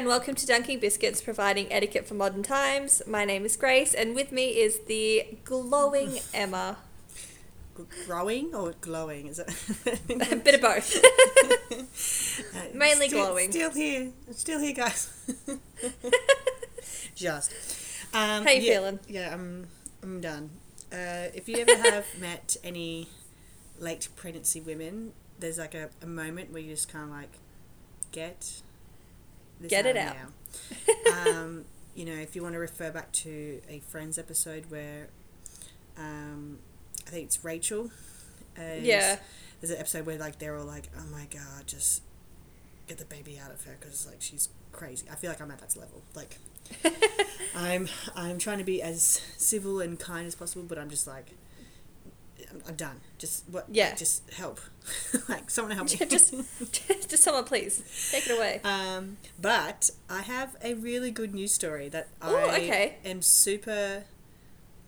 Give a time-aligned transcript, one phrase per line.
[0.00, 3.02] and welcome to Dunking Biscuits, providing etiquette for modern times.
[3.06, 6.78] My name is Grace, and with me is the glowing Emma.
[8.06, 9.26] Growing or glowing?
[9.26, 9.50] Is it?
[10.32, 10.96] A bit of both.
[10.96, 13.50] Uh, Mainly still, glowing.
[13.50, 14.08] Still here.
[14.30, 15.12] Still here, guys.
[17.14, 17.52] Just.
[18.14, 19.00] Um, How you yeah, feeling?
[19.06, 19.68] Yeah, I'm.
[20.02, 20.48] I'm done.
[20.90, 23.08] Uh, if you ever have met any
[23.78, 27.32] late pregnancy women, there's like a, a moment where you just kind of like
[28.12, 28.62] get
[29.60, 30.16] this Get it out.
[31.26, 31.64] um,
[31.94, 35.08] you know, if you want to refer back to a Friends episode where
[35.98, 36.58] um,
[37.06, 37.90] I think it's Rachel.
[38.56, 39.16] Yeah.
[39.60, 42.02] There's an episode where like they're all like, "Oh my god, just
[42.88, 45.58] get the baby out of her because like she's crazy." I feel like I'm at
[45.60, 46.02] that level.
[46.14, 46.38] Like,
[47.54, 51.32] I'm I'm trying to be as civil and kind as possible, but I'm just like,
[52.50, 53.00] I'm, I'm done.
[53.18, 53.66] Just what?
[53.70, 53.88] Yeah.
[53.90, 54.60] like, just help.
[55.28, 55.96] like someone help me.
[56.08, 56.34] just,
[57.08, 58.60] just someone, please take it away.
[58.64, 62.96] Um, but I have a really good news story that Ooh, I okay.
[63.04, 64.04] am super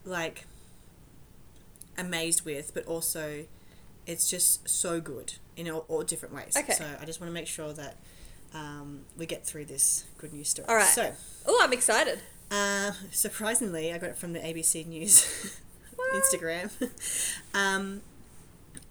[0.05, 0.47] like
[1.99, 3.45] amazed with, but also
[4.07, 6.57] it's just so good in all, all different ways.
[6.57, 6.73] Okay.
[6.73, 7.97] So I just want to make sure that
[8.55, 10.67] um, we get through this good news story.
[10.69, 10.87] All right.
[10.87, 11.13] So
[11.47, 12.21] Oh, I'm excited.
[12.51, 15.59] uh, surprisingly, I got it from the ABC News?
[16.13, 16.71] Instagram.
[17.55, 18.03] um,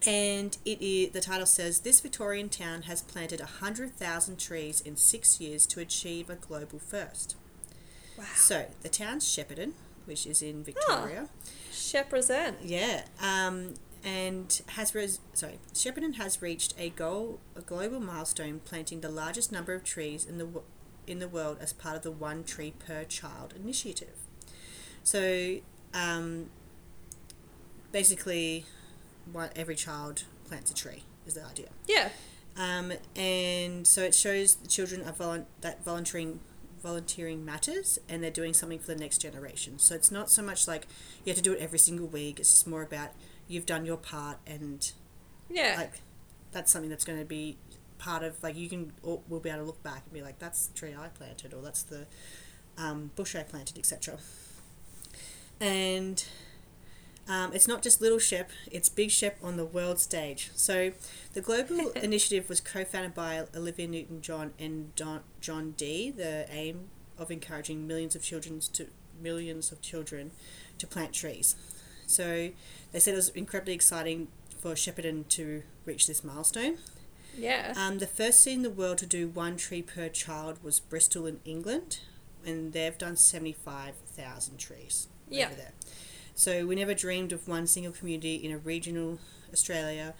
[0.06, 5.40] and it is, the title says This Victorian town has planted 100,000 trees in six
[5.40, 7.36] years to achieve a global first.
[8.18, 8.24] Wow.
[8.34, 9.72] So, the town's Shepparton,
[10.04, 11.28] which is in Victoria.
[11.70, 12.58] Shep present.
[12.62, 13.04] Yeah.
[13.22, 19.08] Um, and has res- sorry, Shepparton has reached a goal, a global milestone, planting the
[19.08, 20.66] largest number of trees in the w-
[21.06, 24.16] in the world as part of the One Tree Per Child initiative.
[25.04, 25.58] So,
[25.94, 26.50] um,
[27.92, 28.64] basically,
[29.30, 31.68] one, every child plants a tree is the idea.
[31.86, 32.08] Yeah.
[32.56, 36.40] Um, and so it shows the children are volun- that volunteering
[36.82, 39.78] volunteering matters and they're doing something for the next generation.
[39.78, 40.88] So it's not so much like
[41.24, 42.40] you have to do it every single week.
[42.40, 43.10] It's just more about
[43.46, 44.90] you've done your part and
[45.48, 45.76] Yeah.
[45.78, 46.00] like
[46.50, 47.56] that's something that's going to be
[47.98, 50.40] part of like you can or we'll be able to look back and be like
[50.40, 52.06] that's the tree I planted or that's the
[52.76, 54.18] um, bush I planted etc.
[55.60, 56.24] And
[57.28, 60.50] um, it's not just Little Shep, it's Big Shep on the world stage.
[60.54, 60.92] So,
[61.34, 66.46] the global initiative was co founded by Olivia Newton John and Don, Jon Dee, the
[66.50, 66.88] aim
[67.18, 68.86] of encouraging millions of children to
[69.20, 70.32] millions of children
[70.78, 71.54] to plant trees.
[72.06, 72.50] So,
[72.90, 74.28] they said it was incredibly exciting
[74.58, 76.78] for Shepparton to reach this milestone.
[77.36, 77.72] yeah.
[77.76, 81.26] Um, the first city in the world to do one tree per child was Bristol
[81.26, 82.00] in England,
[82.44, 85.46] and they've done 75,000 trees Yeah.
[85.46, 85.72] over there.
[86.34, 89.18] So we never dreamed of one single community in a regional
[89.52, 90.14] Australia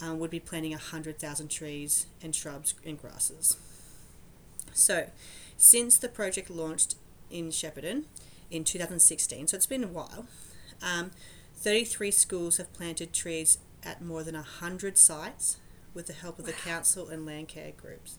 [0.00, 3.56] um, would be planting 100,000 trees and shrubs and grasses.
[4.72, 5.08] So,
[5.56, 6.96] since the project launched
[7.30, 8.04] in Shepparton
[8.50, 10.26] in 2016, so it's been a while,
[10.82, 11.12] um,
[11.56, 15.58] 33 schools have planted trees at more than 100 sites
[15.94, 18.18] with the help of the council and land care groups.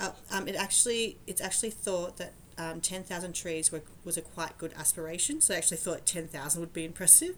[0.00, 4.58] Uh, um, it actually, it's actually thought that um, 10,000 trees were, was a quite
[4.58, 7.36] good aspiration, so I actually thought 10,000 would be impressive.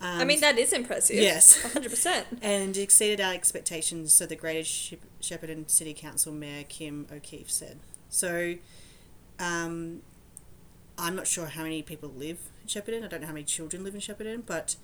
[0.00, 1.16] Um, I mean, that is impressive.
[1.16, 1.60] yes.
[1.74, 2.24] 100%.
[2.42, 7.78] and exceeded our expectations, so the Greater Shep- Shepparton City Council Mayor Kim O'Keeffe said.
[8.08, 8.54] So,
[9.38, 10.02] um,
[10.96, 13.04] I'm not sure how many people live in Shepparton.
[13.04, 14.76] I don't know how many children live in Shepparton, but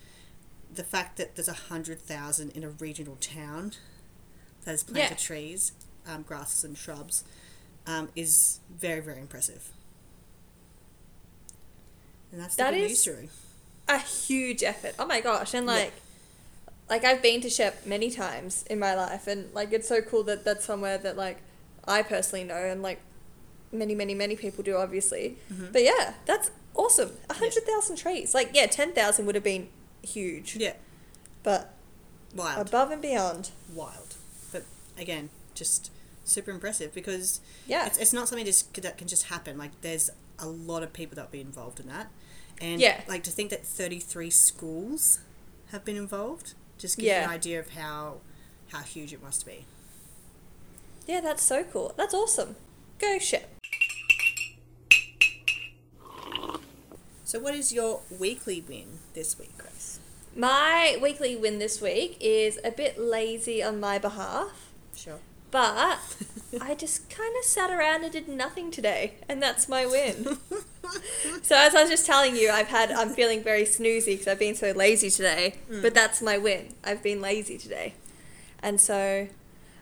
[0.73, 3.73] the fact that there's a hundred thousand in a regional town
[4.65, 5.17] that has planted Yeah.
[5.17, 5.73] trees,
[6.07, 7.25] um, grasses, and shrubs
[7.87, 9.71] um, is very, very impressive.
[12.33, 13.09] And that's the That is-
[13.89, 14.95] a huge effort.
[14.99, 15.53] Oh my gosh!
[15.55, 15.73] And Yeah.
[15.73, 15.93] like,
[16.89, 20.23] like I've been to Shep many times in my life, and like it's so cool
[20.25, 21.39] that that's somewhere that like
[21.87, 23.01] I personally know, and like
[23.73, 25.39] many, many, many people do, obviously.
[25.53, 25.73] Mhm.
[25.73, 27.17] But yeah, that's awesome.
[27.29, 28.33] A hundred thousand trees.
[28.33, 29.69] Like yeah, ten thousand would have been
[30.03, 30.75] huge, Yeah,
[31.43, 31.75] but
[32.35, 32.69] wild.
[32.69, 33.51] above and beyond.
[33.75, 34.15] wild.
[34.53, 34.63] But
[34.97, 35.91] again, just
[36.31, 37.87] super impressive because Yeah.
[37.87, 39.59] it's, it's not something just that can just happen.
[39.59, 42.11] Like there's a lot of people that be involved in that,
[42.61, 43.03] and Yeah.
[43.09, 45.19] like to think that 33 schools
[45.73, 48.21] have been involved just gives you an idea of how
[48.73, 49.65] how huge it must be.
[51.07, 51.93] Yeah, that's so cool.
[51.97, 52.57] That's awesome.
[52.99, 53.49] Go Shep.
[57.25, 60.01] So, what is your weekly win this week, Grace?
[60.35, 64.71] My weekly win this week is a bit lazy on my behalf.
[64.97, 65.19] Sure.
[65.51, 65.99] But
[66.61, 70.39] I just kind of sat around and did nothing today, and that's my win.
[71.43, 74.39] so as I was just telling you, I've had I'm feeling very snoozy because I've
[74.39, 75.55] been so lazy today.
[75.71, 75.83] Mm.
[75.83, 76.75] But that's my win.
[76.85, 77.95] I've been lazy today,
[78.63, 79.29] and so,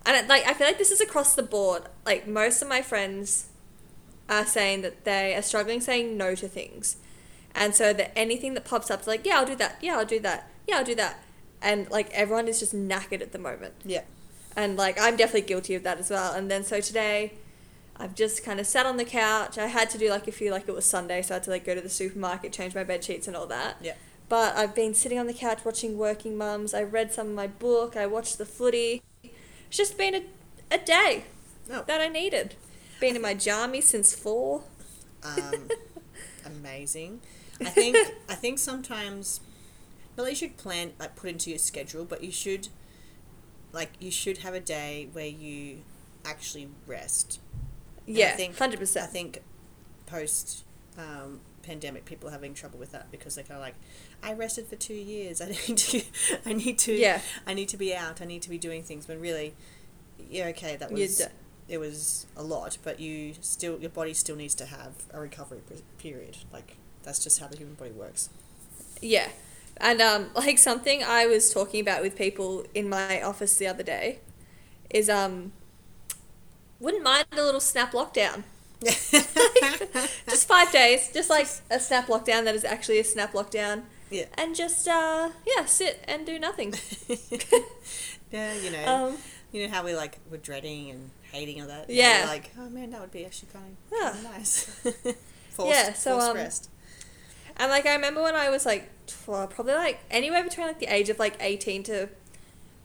[0.07, 1.85] and it, like I feel like this is across the board.
[2.07, 3.49] Like most of my friends
[4.29, 6.97] are saying that they are struggling saying no to things.
[7.55, 9.79] And so that anything that pops up is like, yeah, I'll do that.
[9.81, 10.51] Yeah, I'll do that.
[10.67, 11.23] Yeah, I'll do that.
[11.61, 13.75] And like everyone is just knackered at the moment.
[13.85, 14.03] Yeah.
[14.57, 16.33] And like I'm definitely guilty of that as well.
[16.33, 17.35] And then so today
[17.97, 19.59] I've just kind of sat on the couch.
[19.59, 21.51] I had to do like a few like it was Sunday, so I had to
[21.51, 23.77] like go to the supermarket, change my bed sheets and all that.
[23.81, 23.95] Yeah.
[24.29, 26.75] But I've been sitting on the couch watching Working Mums.
[26.75, 27.97] I read some of my book.
[27.97, 29.03] I watched the footy.
[29.23, 30.23] It's just been a,
[30.71, 31.25] a day
[31.69, 31.83] No.
[31.87, 32.55] that I needed.
[33.01, 34.65] Been in my jammies since four.
[35.23, 35.69] Um,
[36.45, 37.21] amazing.
[37.61, 37.97] I think
[38.29, 39.41] I think sometimes
[40.17, 42.69] not that you should plan like put into your schedule, but you should
[43.73, 45.83] like you should have a day where you
[46.25, 47.41] actually rest.
[48.07, 49.43] And Yeah, think- hundred I think
[50.07, 50.65] post
[50.97, 53.75] um, pandemic people are having trouble with that because they're kind of like,
[54.23, 55.41] I rested for two years.
[55.43, 56.03] I need to,
[56.47, 57.21] I need to, Yeah.
[57.47, 58.21] I need to be out.
[58.23, 59.07] I need to be doing things.
[59.07, 59.55] But really,
[60.31, 61.23] yeah, okay, that was
[61.69, 65.61] it was a lot, but you still your body still needs to have a recovery
[65.99, 66.39] period.
[66.53, 68.31] Like that's just how the human body works.
[69.03, 69.29] Yeah.
[69.81, 73.83] And um, like something I was talking about with people in my office the other
[73.83, 74.21] day
[74.91, 75.53] is um
[76.81, 78.45] wouldn't mind a little snap lockdown.
[78.83, 83.83] Just five days, just like a snap lockdown that is actually a snap lockdown.
[84.11, 86.75] yeah, And just uh yeah, sit and do nothing.
[88.31, 89.17] yeah, you know, Um
[89.53, 91.91] you know how we like we're dreading and hating all that.
[91.91, 92.25] Yeah.
[92.29, 94.11] Like oh man, that would be actually kind of, Yeah.
[94.13, 94.65] kind of nice.
[95.51, 96.71] forced, Yeah, so, forced um, rest.
[97.57, 100.87] And like I remember when I was like tw- probably like anywhere between like the
[100.87, 102.09] age of like 18 to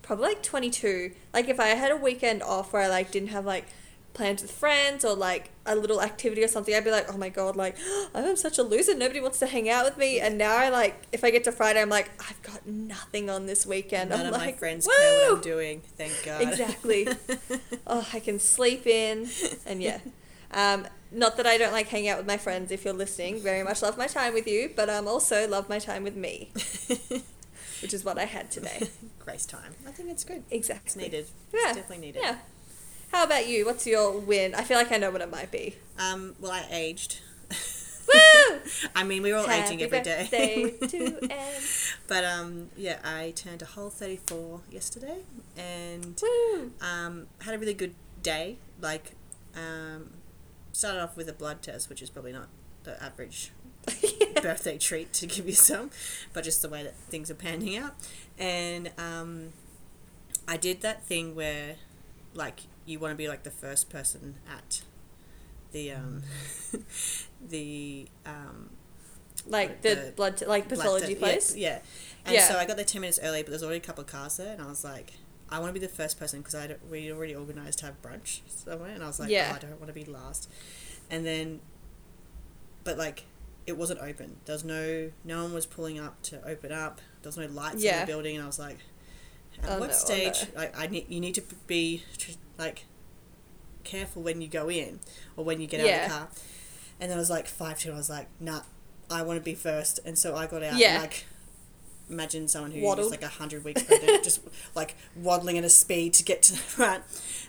[0.01, 1.11] probably like 22.
[1.33, 3.65] Like if I had a weekend off where I like didn't have like
[4.13, 7.29] plans with friends or like a little activity or something, I'd be like, "Oh my
[7.29, 7.75] god, like
[8.15, 8.95] I'm such a loser.
[8.95, 11.51] Nobody wants to hang out with me." And now I like if I get to
[11.51, 14.85] Friday, I'm like, "I've got nothing on this weekend." None I'm of like, my friends
[14.85, 14.93] Woo!
[14.95, 15.81] care what I'm doing.
[15.97, 16.41] Thank God.
[16.41, 17.07] Exactly.
[17.87, 19.29] oh, I can sleep in,
[19.65, 19.99] and yeah.
[20.51, 22.71] Um, not that I don't like hanging out with my friends.
[22.71, 25.79] If you're listening, very much love my time with you, but um, also love my
[25.79, 26.51] time with me,
[27.81, 28.89] which is what I had today.
[29.19, 29.75] Grace time.
[29.87, 30.43] I think it's good.
[30.51, 30.85] Exactly.
[30.85, 31.27] It's needed.
[31.53, 31.59] Yeah.
[31.69, 32.21] It's definitely needed.
[32.23, 32.37] Yeah.
[33.11, 33.65] How about you?
[33.65, 34.55] What's your win?
[34.55, 35.75] I feel like I know what it might be.
[35.99, 37.19] Um, well, I aged.
[38.11, 38.59] Woo!
[38.95, 40.27] I mean, we're all aging Happy every day.
[40.29, 41.61] birthday to Em.
[42.07, 45.19] but um, yeah, I turned a whole 34 yesterday
[45.55, 46.71] and Woo!
[46.81, 48.57] um, had a really good day.
[48.81, 49.11] Like,
[49.55, 50.09] um,
[50.73, 52.49] started off with a blood test, which is probably not
[52.83, 53.51] the average
[54.41, 55.89] birthday treat to give you some,
[56.33, 57.93] but just the way that things are panning out.
[58.37, 59.49] And um,
[60.47, 61.75] I did that thing where,
[62.33, 64.81] like, you want to be like the first person at
[65.71, 66.23] the um,
[67.49, 68.69] the um,
[69.47, 71.55] like the, The blood, t- like blood pathology te- place.
[71.55, 71.79] Yeah, yeah.
[72.25, 72.47] And Yeah.
[72.47, 74.53] so I got there ten minutes early, but there's already a couple of cars there,
[74.53, 75.13] and I was like,
[75.49, 78.41] I want to be the first person because I we already organised to have brunch
[78.47, 79.49] somewhere, and I was like, Yeah.
[79.51, 80.49] oh, I don't want to be last.
[81.09, 81.59] And then,
[82.83, 83.25] but like,
[83.67, 84.37] it wasn't open.
[84.45, 87.01] There was no no one was pulling up to open up.
[87.21, 88.79] There was no lights in the building, and I was like,
[89.61, 90.47] at Oh, what no, oh, stage?
[90.53, 90.61] no.
[90.61, 92.03] Like, I need you need to be
[92.57, 92.85] like
[93.83, 94.99] careful when you go in
[95.35, 96.27] or when you get out of the car.
[96.99, 97.91] And then I was like five two.
[97.91, 98.61] I was like, nah,
[99.09, 99.99] I want to be first.
[100.05, 100.77] And so I got out.
[100.77, 100.93] Yeah.
[100.93, 101.25] And, like,
[102.09, 103.05] imagine someone who Waddled.
[103.07, 104.41] is like a hundred weeks pregnant, just
[104.75, 107.03] like waddling at a speed to get to the front.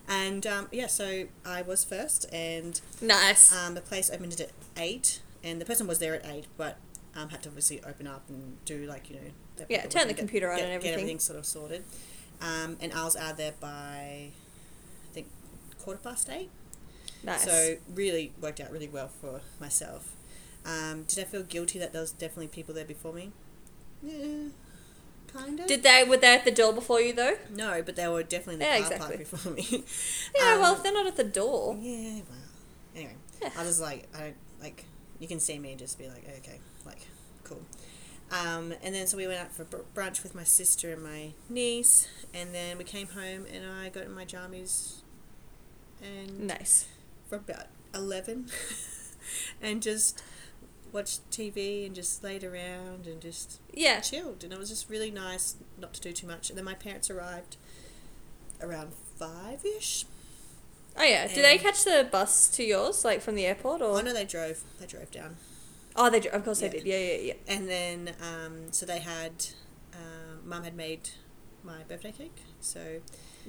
[0.09, 3.55] And um, yeah, so I was first, and Nice.
[3.55, 6.77] um, the place opened at eight, and the person was there at eight, but
[7.17, 9.65] um, had to obviously open up and do like you know.
[9.69, 10.95] Yeah, turn the get- computer on get, and Get everything.
[10.95, 11.85] everything sort of sorted.
[12.43, 14.33] Um, and I was out there by, I
[15.13, 15.29] think,
[15.81, 16.51] quarter past eight.
[17.23, 17.45] nice.
[17.45, 20.13] So really worked out really well for myself.
[20.67, 23.31] Um, did I feel guilty that there was definitely people there before me?
[24.05, 24.49] Yeah,
[25.33, 25.67] kind of.
[25.67, 27.37] Did they were they at the door before you though?
[27.51, 29.17] no, but they were definitely in the Yeah, car exactly.
[29.17, 29.67] park before me.
[30.37, 31.77] Yeah, well Um, if they're not at the door.
[31.81, 32.39] yeah, well,
[32.95, 33.51] anyway, Yeah.
[33.57, 34.85] I was like, I don't like.
[35.21, 36.99] You can see me and just be like, okay, like,
[37.45, 37.61] cool.
[38.31, 42.09] Um, and then so we went out for brunch with my sister and my niece,
[42.35, 44.97] and then we came home and I got in my jammies,
[46.03, 46.87] and Nice.
[47.29, 48.47] for about 11
[49.63, 50.21] and just
[50.95, 54.01] watched TV and just laid around and just Yeah.
[54.01, 54.45] chilled.
[54.45, 56.49] And it was just really nice not to do too much.
[56.49, 57.57] And then my parents arrived
[58.63, 60.07] around five ish.
[60.97, 61.27] Oh yeah.
[61.27, 63.99] Did they catch the bus to yours, like from the airport, or?
[63.99, 64.63] Oh, no, they drove.
[64.79, 65.37] They drove down.
[65.97, 66.27] Oh, they.
[66.29, 66.69] Of course Yeah.
[66.69, 66.87] they did.
[66.87, 67.35] Yeah, yeah, yeah.
[67.49, 69.47] And then, um, so they had,
[69.93, 71.11] um, mum had made
[71.65, 72.43] my birthday cake.
[72.61, 73.01] So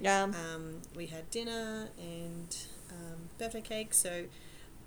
[0.03, 2.57] Um, um, we had dinner and
[2.91, 3.93] um, birthday cake.
[3.93, 4.25] So,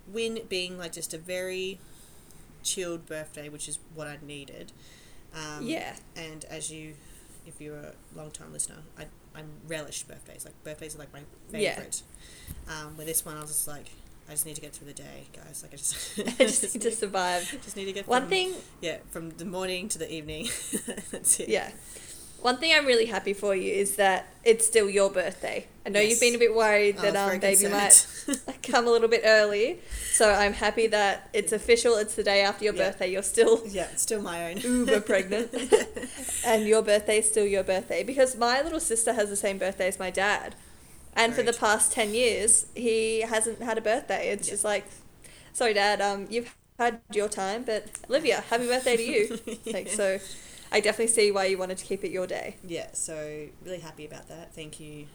[0.07, 1.79] Win being like just a very
[2.62, 4.73] chilled birthday, which is what I needed.
[5.35, 5.95] Um, yeah.
[6.17, 6.95] And as you,
[7.47, 10.45] if you're a long time listener, I I relish birthdays.
[10.45, 11.21] Like birthdays are like my
[11.59, 11.75] Yeah.
[11.75, 12.03] favorite.
[12.69, 13.87] Um, with this one, I was just like,
[14.29, 15.62] I just need to get through the day, guys.
[15.62, 17.43] Like I just, I just need to survive.
[17.62, 18.11] just need to get through.
[18.12, 20.49] One from- thing, Yeah, from the morning to the evening.
[21.12, 21.49] That's it.
[21.49, 21.71] yeah.
[22.40, 25.66] One thing I'm really happy for you is that it's still your birthday.
[25.85, 26.11] I know Yes.
[26.11, 27.73] you've been a bit worried that um baby concerned.
[28.47, 29.80] might come a little bit early.
[30.12, 31.97] So I'm happy that it's official.
[31.97, 32.90] It's the day after your Yeah.
[32.90, 33.11] birthday.
[33.11, 34.59] You're still yeah, still my own.
[34.59, 35.52] uber pregnant,
[36.47, 39.88] and your birthday is still your birthday because my little sister has the same birthday
[39.88, 40.54] as my dad,
[41.14, 44.28] and for the past ten years he hasn't had a birthday.
[44.30, 44.52] It's Yeah.
[44.54, 44.85] just like,
[45.52, 46.00] sorry, dad.
[46.00, 49.38] Um, you've had your time, but Olivia, happy birthday to you.
[49.73, 50.18] Like so,
[50.70, 52.56] I definitely see why you wanted to keep it your day.
[52.66, 54.54] Yeah, so really happy about that.
[54.54, 55.06] Thank you,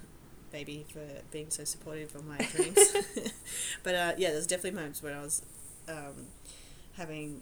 [0.52, 2.94] baby, for being so supportive of my dreams.
[3.84, 5.44] but uh, yeah, there's definitely moments when I was
[5.88, 6.28] um,
[6.94, 7.42] having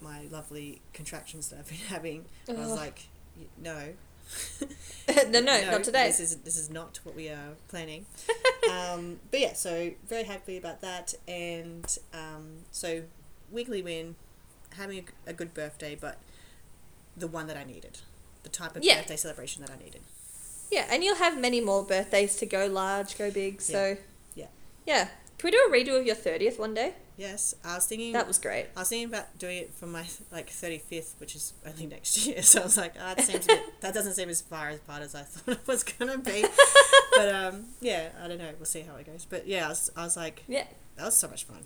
[0.00, 2.24] my lovely contractions that I've been having.
[2.48, 3.06] I was like,
[3.38, 3.94] y- no.
[5.28, 6.06] no, no, not today.
[6.06, 8.06] This is this is not what we are planning.
[8.70, 13.02] um, but yeah, so very happy about that, and um, so
[13.50, 14.16] weekly win,
[14.76, 16.18] having a good birthday, but
[17.16, 17.98] the one that I needed,
[18.42, 18.98] the type of Yeah.
[18.98, 20.02] birthday celebration that I needed.
[20.70, 23.60] Yeah, and you'll have many more birthdays to go large, go big.
[23.60, 23.96] So
[24.34, 24.46] Yeah.
[24.86, 25.08] yeah.
[25.38, 26.94] Can we do a redo of your thirtieth one day?
[27.16, 28.12] Yes, I was thinking.
[28.12, 28.66] That was great.
[28.76, 32.26] I was thinking about doing it for my like thirty fifth, which is only next
[32.26, 32.42] year.
[32.42, 35.02] So I was like, ah, that seems bit, that doesn't seem as far as apart
[35.02, 36.44] as I thought it was gonna be.
[37.14, 38.50] but um, yeah, I don't know.
[38.58, 39.26] We'll see how it goes.
[39.28, 40.64] But yeah, I was, I was like, Yeah.
[40.96, 41.58] that was so much fun.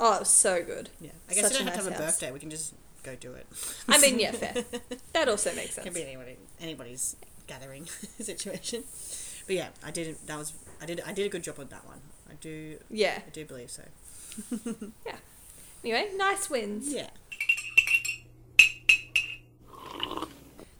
[0.00, 0.88] Oh, it was so good.
[1.00, 2.12] Yeah, I guess Such we don't have to have nice a house.
[2.14, 2.32] birthday.
[2.32, 3.46] We can just go do it.
[3.88, 4.64] I mean, yeah, fair.
[5.12, 5.84] That also makes sense.
[5.84, 7.16] can be anybody, anybody's
[7.46, 7.86] gathering
[8.20, 8.84] situation.
[9.46, 10.26] But yeah, I didn't.
[10.26, 11.00] That was I did.
[11.06, 12.00] I did a good job on that one.
[12.30, 12.78] I do.
[12.90, 13.20] Yeah.
[13.26, 13.82] I do believe so.
[15.06, 15.16] Yeah.
[15.84, 16.92] Anyway, nice wins.
[16.94, 17.10] Yeah.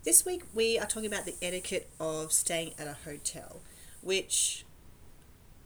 [0.05, 3.61] This week we are talking about the etiquette of staying at a hotel,
[4.01, 4.65] which,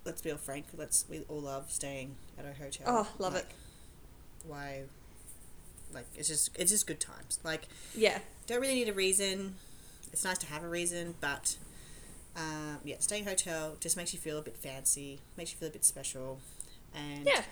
[0.05, 2.85] let's be all frank, let's we all love staying at a hotel.
[2.87, 3.51] Oh, love Like, it.
[4.47, 4.83] Why?
[5.93, 7.39] Like it's just it's just good times.
[7.45, 7.63] Like
[7.95, 8.19] Yeah.
[8.47, 9.55] don't really need a reason.
[10.13, 11.57] It's nice to have a reason, but
[12.37, 15.73] um, yeah, staying hotel just makes you feel a bit fancy, makes you feel a
[15.73, 16.41] bit special,
[16.95, 17.43] and Yeah.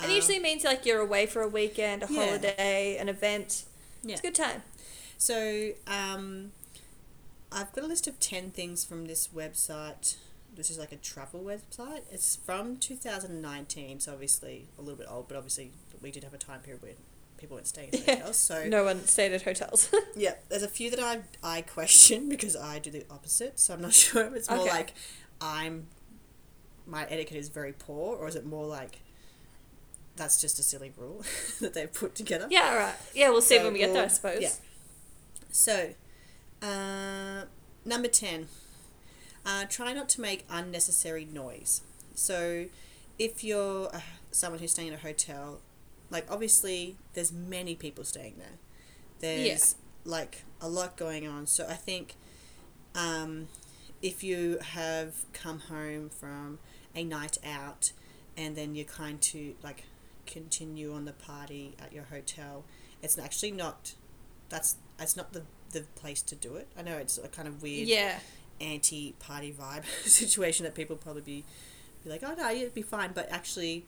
[0.00, 2.24] It um, usually means like you're away for a weekend, a Yeah.
[2.26, 3.64] holiday, an event.
[4.02, 4.12] Yeah.
[4.12, 4.62] It's a good time.
[5.18, 6.52] So, um,
[7.52, 10.16] I've got a list of 10 things from this website.
[10.56, 12.00] This is like a travel website.
[12.10, 15.70] It's from 2019, so obviously a little bit old, but obviously
[16.00, 16.96] we did have a time period
[17.42, 18.14] people weren't staying at Yeah.
[18.16, 18.36] hotels.
[18.38, 19.90] So, No one stayed at hotels.
[20.16, 23.58] yeah, there's a few that I, I question because I do the opposite.
[23.60, 24.70] So, I'm not sure if it's more Okay.
[24.70, 24.94] like
[25.40, 25.88] I'm,
[26.86, 29.00] my etiquette is very poor, or is it more like
[30.16, 31.24] that's just a silly rule
[31.60, 32.46] that they've put together?
[32.50, 32.94] yeah, all right.
[33.14, 34.40] Yeah, we'll see So when we get there, I suppose.
[34.40, 34.50] yeah.
[35.50, 35.90] So,
[36.62, 37.44] uh,
[37.84, 38.48] number 10.
[39.44, 41.82] Uh, try not to make unnecessary noise.
[42.14, 42.66] So,
[43.18, 45.60] if you're uh, someone who's staying in a hotel,
[46.12, 48.58] like obviously there's many people staying there.
[49.18, 51.46] There's like a lot going on.
[51.46, 52.14] So, I think
[52.94, 53.48] um,
[54.02, 56.58] if you have come home from
[56.94, 57.92] a night out
[58.36, 59.84] and then you're kind to like
[60.26, 62.64] continue on the party at your hotel,
[63.02, 63.94] it's actually not
[64.48, 66.68] that's it's not the the place to do it.
[66.78, 68.18] I know it's a kind of weird Yeah.
[68.60, 71.44] anti party vibe situation that people probably be
[72.04, 73.86] be like, oh no, you'd be fine, but actually,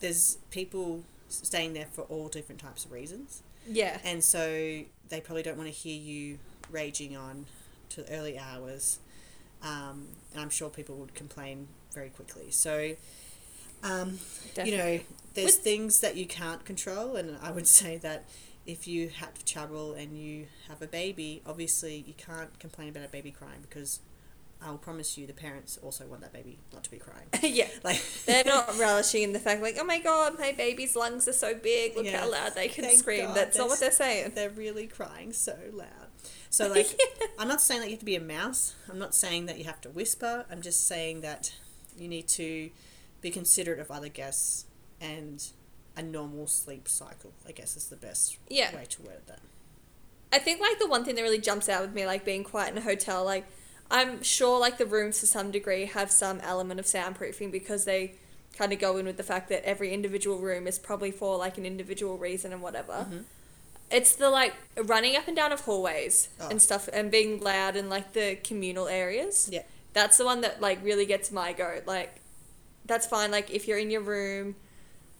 [0.00, 1.02] there's people
[1.42, 3.98] staying there for all different types of reasons, Yeah.
[4.04, 6.38] and so they probably don't want to hear you
[6.70, 7.46] raging on
[7.90, 8.98] to early hours,
[9.62, 12.50] um, and I'm sure people would complain very quickly.
[12.50, 12.96] So.
[13.82, 14.18] Um,
[14.64, 15.00] you know,
[15.34, 18.24] there's With- things that you can't control, and I would say that
[18.64, 23.04] if you have to travel and you have a baby, obviously you can't complain about
[23.04, 24.00] a baby crying because
[24.64, 27.26] I will promise you the parents also want that baby not to be crying.
[27.42, 27.68] yeah.
[27.84, 31.32] Like They're not relishing in the fact like, oh my god, my baby's lungs are
[31.34, 31.94] so big.
[31.96, 32.20] Look Yeah.
[32.20, 33.26] how loud they can Thank scream.
[33.26, 34.32] God, That's not what they're saying.
[34.34, 35.88] they're really crying so loud.
[36.48, 36.98] So like,
[37.38, 38.74] I'm not saying that you have to be a mouse.
[38.90, 40.46] I'm not saying that you have to whisper.
[40.50, 41.52] I'm just saying that
[41.98, 42.70] you need to
[43.20, 44.64] be considerate of other guests
[45.00, 45.44] and
[45.96, 47.32] a normal sleep cycle.
[47.46, 48.74] I guess is the best Yeah.
[48.74, 49.40] way to word that.
[50.32, 52.72] I think like the one thing that really jumps out with me, like being quiet
[52.72, 53.44] in a hotel, like
[53.90, 58.14] I'm sure like the rooms to some degree have some element of soundproofing because they
[58.56, 61.58] kind of go in with the fact that every individual room is probably for like
[61.58, 63.06] an individual reason and whatever.
[63.10, 63.24] Mhm.
[63.90, 66.48] It's the like running up and down of hallways Oh.
[66.48, 69.48] and stuff and being loud in like the communal areas.
[69.52, 69.62] Yeah.
[69.92, 71.82] That's the one that like really gets my goat.
[71.86, 72.16] Like
[72.86, 74.56] that's fine like if you're in your room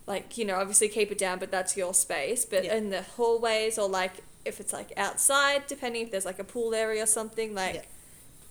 [0.06, 2.74] like you know obviously keep it down but that's your space but Yeah.
[2.76, 4.12] in the hallways or like
[4.44, 7.82] if it's like outside depending if there's like a pool area or something like Yeah.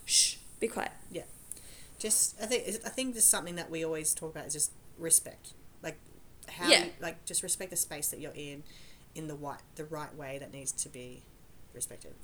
[0.04, 1.22] Shh be quiet Yeah.
[1.98, 5.52] Just I think I think there's something that we always talk about is just respect.
[5.82, 5.98] Like
[6.48, 6.84] how Yeah.
[6.86, 8.62] you, like just respect the space that you're in
[9.14, 11.22] in the right the right way that needs to be
[11.72, 12.14] respected.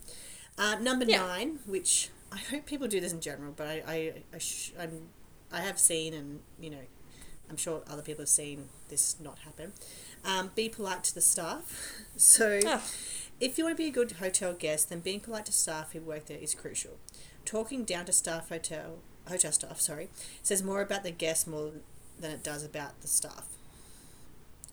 [0.59, 1.19] Uh, number Yeah.
[1.27, 5.09] nine, which I hope people do this in general, but I I I, sh- I'm,
[5.53, 6.85] I have seen and you know
[7.49, 9.73] I'm sure other people have seen this not happen.
[10.25, 11.65] Um, be polite to the staff.
[12.17, 12.83] So Ah.
[13.41, 16.01] if you want to be a good hotel guest, then being polite to staff who
[16.01, 16.99] work there is crucial.
[17.51, 20.09] Talking down to staff hotel hotel staff, sorry,
[20.41, 21.73] says more about the guest more
[22.21, 23.45] than it does about the staff.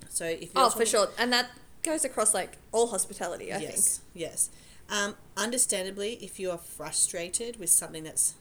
[0.09, 1.11] So if you're Oh, for talking- sure.
[1.17, 1.49] And that
[1.81, 3.71] goes across like all hospitality, I think.
[3.71, 4.49] yes, yes.
[4.89, 8.35] Um, understandably, if you are frustrated with something that's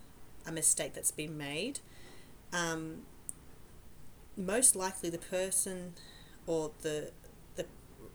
[0.45, 1.81] a mistake that's been made,
[2.53, 3.07] um,
[4.37, 5.95] most likely the person
[6.47, 7.11] or the,
[7.57, 7.65] the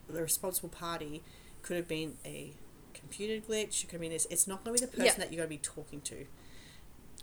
[0.07, 1.23] the responsible party
[1.63, 2.53] could have been a
[3.01, 3.83] computer glitch.
[3.83, 4.27] It could been this.
[4.29, 6.25] It's not going to be the person that you're going to be talking to.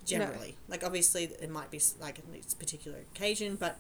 [0.04, 3.78] Generally, like obviously it might be like in this particular occasion, but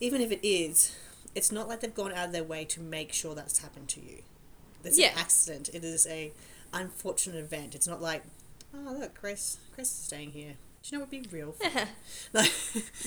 [0.00, 0.96] even if it is,
[1.34, 4.00] it's not like they've gone out of their way to make sure that's happened to
[4.00, 4.22] you.
[4.84, 5.12] It's Yeah.
[5.12, 5.68] an accident.
[5.74, 6.32] It is a
[6.72, 7.74] unfortunate event.
[7.74, 8.22] It's not like,
[8.74, 10.54] oh look, Chris, Chris is staying here.
[10.82, 11.54] Do you know what would be real?
[12.32, 12.52] like,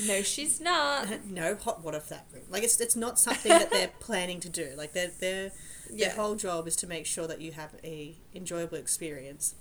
[0.06, 1.26] no, she's not.
[1.30, 2.44] no hot water for that room.
[2.52, 4.72] Like it's it's not something that they're planning to do.
[4.78, 5.52] Like their their
[5.92, 6.08] Yeah.
[6.10, 9.56] their whole job is to make sure that you have a enjoyable experience,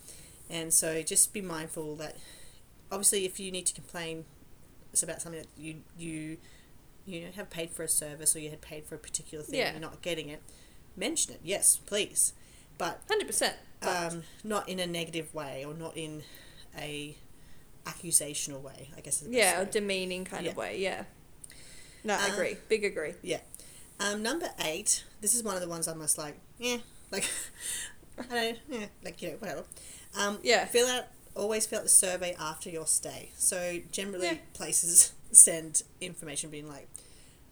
[0.50, 2.16] and so just be mindful that
[2.90, 4.24] obviously if you need to complain,
[4.92, 6.38] it's about something that you you
[7.04, 9.60] you know, have paid for a service or you had paid for a particular thing
[9.60, 9.66] Yeah.
[9.68, 10.42] and you're not getting it.
[10.96, 12.32] Mention it, yes, please,
[12.78, 13.52] but 100%.
[13.80, 16.22] But um, not in a negative way or not in
[16.76, 17.16] a
[17.84, 18.90] accusational way.
[18.96, 19.22] I guess.
[19.22, 21.04] is the best yeah, a demeaning kind of way, yeah.
[22.02, 22.56] No, I Uh, agree.
[22.68, 23.14] Big agree.
[23.22, 23.40] Yeah.
[23.98, 25.04] Um, number eight.
[25.20, 26.78] This is one of the ones I'm just like, yeah,
[27.10, 27.28] like,
[28.18, 29.64] I don't, yeah, like you know, whatever.
[30.18, 30.66] Um, Yeah.
[30.66, 31.04] Fill out.
[31.34, 33.30] Always fill out the survey after your stay.
[33.36, 34.36] So generally, Yeah.
[34.54, 36.88] places send information being like,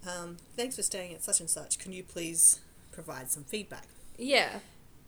[0.07, 1.79] um, "Thanks for staying at such and such.
[1.79, 2.61] Can you please
[2.93, 3.87] provide some feedback?"
[4.19, 4.61] Yeah.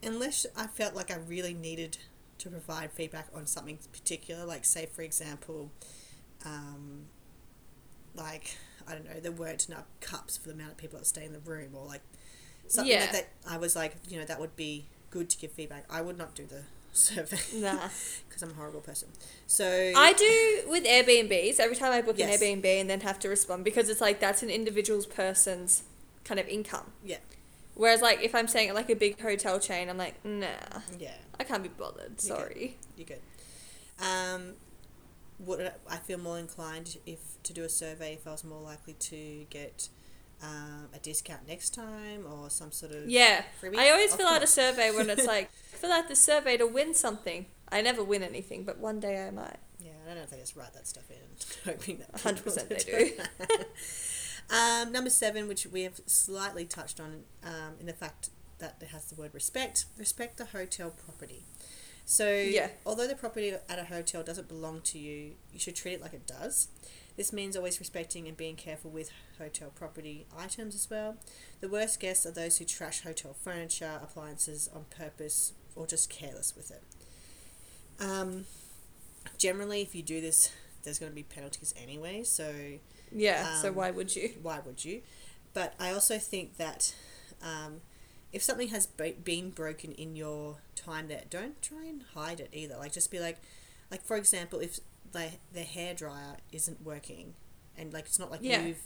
[0.02, 1.98] Unless I felt like I really needed
[2.38, 5.70] to provide feedback on something particular, like say for example,
[6.44, 7.06] um,
[8.14, 8.56] like
[8.88, 11.32] I don't know, there weren't enough cups for the amount of people that stay in
[11.32, 12.02] the room, or like
[12.68, 13.00] something Yeah.
[13.00, 13.28] like that.
[13.48, 15.84] I was like, you know, that would be good to give feedback.
[15.90, 17.88] I would not do the survey Nah.
[18.28, 19.08] because I'm a horrible person.
[19.46, 22.40] So I do with Airbnbs every time I book Yes.
[22.40, 25.82] an Airbnb and then have to respond because it's like that's an individual's person's
[26.24, 26.92] kind of income.
[27.04, 27.18] Yeah.
[27.74, 30.46] Whereas like if I'm staying at like a big hotel chain, I'm like, nah,
[30.98, 32.12] yeah, I can't be bothered.
[32.22, 32.34] You go.
[32.36, 32.76] Sorry.
[32.96, 33.20] you're good.
[34.00, 34.54] Um,
[35.38, 38.94] would I feel more inclined if to do a survey if I was more likely
[38.94, 39.88] to get
[40.42, 43.42] um, a discount next time or some sort of Yeah.
[43.62, 43.76] freebie?
[43.76, 46.66] I always Of fill out a survey when it's like fill out the survey to
[46.66, 47.46] win something.
[47.70, 49.58] I never win anything, but one day I might.
[49.80, 51.16] Yeah, I don't know if they just write that stuff in,
[51.64, 53.24] hoping that 100% they people
[54.50, 58.88] um, number seven, which we have slightly touched on, um, in the fact that it
[58.88, 59.86] has the word respect.
[59.98, 61.44] Respect the hotel property.
[62.08, 62.70] So, Yeah.
[62.86, 66.14] although the property at a hotel doesn't belong to you, you should treat it like
[66.14, 66.68] it does.
[67.16, 71.16] This means always respecting and being careful with hotel property items as well.
[71.60, 76.54] The worst guests are those who trash hotel furniture, appliances on purpose, or just careless
[76.54, 76.82] with it.
[77.98, 78.44] Um,
[79.38, 80.50] generally, if you do this,
[80.84, 82.78] there's going to be penalties anyway, so
[83.10, 83.60] Yeah.
[83.62, 84.38] so Um, why would you?
[84.42, 85.02] why would you?
[85.54, 86.94] But I also think that
[87.42, 87.80] um,
[88.32, 92.76] if something has been broken in your time there, don't try and hide it either.
[92.76, 93.38] Like just be like,
[93.90, 94.80] like for example, if
[95.12, 97.34] the the hair dryer isn't working,
[97.76, 98.62] and like it's not like Yeah.
[98.66, 98.82] you've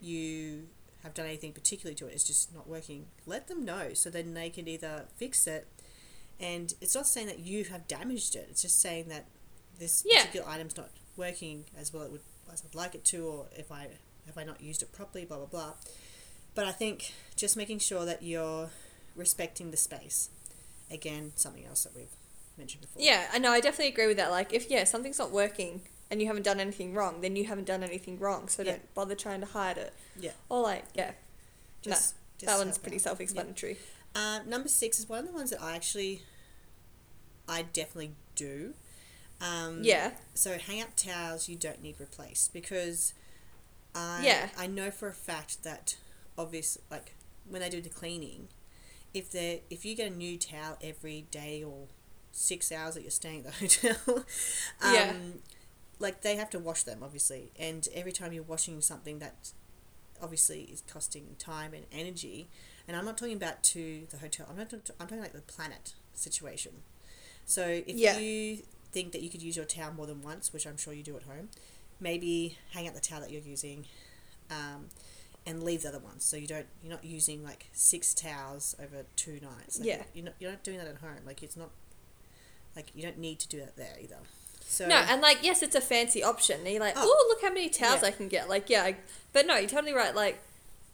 [0.00, 0.68] you
[1.02, 3.06] have done anything particularly to it, it's just not working.
[3.26, 5.66] Let them know so then they can either fix it,
[6.40, 8.46] and it's not saying that you have damaged it.
[8.50, 9.26] It's just saying that
[9.78, 10.20] this Yeah.
[10.26, 12.20] particular item's not working as well it would
[12.52, 13.88] as I'd like it to, or if I
[14.26, 15.74] have I not used it properly, blah blah blah.
[16.58, 18.70] But I think just making sure that you're
[19.14, 20.28] respecting the space.
[20.90, 22.10] Again, something else that we've
[22.56, 23.00] mentioned before.
[23.00, 23.52] Yeah, I know.
[23.52, 24.32] I definitely agree with that.
[24.32, 27.68] Like, if yeah, something's not working and you haven't done anything wrong, then you haven't
[27.68, 28.48] done anything wrong.
[28.48, 28.72] So Yeah.
[28.72, 29.94] don't bother trying to hide it.
[30.18, 30.32] Yeah.
[30.48, 31.12] Or like, yeah,
[31.80, 33.78] Just, just that one's pretty self-explanatory.
[34.16, 36.22] Uh, number six is one of the ones that I actually,
[37.48, 38.74] I definitely do.
[39.40, 40.10] Um, Yeah.
[40.34, 43.14] So hang up towels you don't need replaced because
[43.94, 44.48] I Yeah.
[44.58, 45.94] I know for a fact that
[46.38, 47.14] obvious like
[47.48, 48.48] when they do the cleaning,
[49.14, 51.86] if they if you get a new towel every day or
[52.32, 54.24] six hours that you're staying at the hotel, um,
[54.82, 55.12] Yeah.
[55.98, 59.52] like they have to wash them obviously, and every time you're washing something that
[60.22, 62.48] obviously is costing time and energy,
[62.86, 64.46] and I'm not talking about to the hotel.
[64.50, 64.72] I'm not.
[65.00, 66.72] I'm talking like the planet situation.
[67.44, 68.18] So if Yeah.
[68.18, 68.58] you
[68.92, 71.16] think that you could use your towel more than once, which I'm sure you do
[71.16, 71.48] at home,
[72.00, 73.86] maybe hang out the towel that you're using
[74.50, 74.88] um,
[75.48, 76.24] and leave the other ones.
[76.24, 79.78] So you don't you're not using like six towels over two nights.
[79.78, 80.02] Like, Yeah.
[80.14, 81.20] you're not you're not doing that at home.
[81.26, 81.70] Like it's not
[82.76, 84.18] like you don't need to do that there either.
[84.60, 86.60] So No, and like yes, it's a fancy option.
[86.60, 87.26] And you're like, Oh.
[87.30, 88.08] look how many towels Yeah.
[88.08, 88.48] I can get.
[88.48, 88.96] Like yeah, I,
[89.32, 90.14] but no, you're totally right.
[90.14, 90.42] Like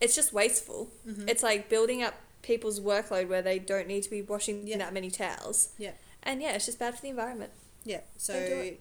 [0.01, 0.91] it's just wasteful.
[1.07, 1.29] Mhm.
[1.29, 4.79] It's like building up people's workload where they don't need to be washing Yeah.
[4.79, 5.71] that many towels.
[5.79, 5.93] Yeah.
[6.23, 7.53] And yeah, it's just bad for the environment.
[7.85, 8.77] yeah, do so um,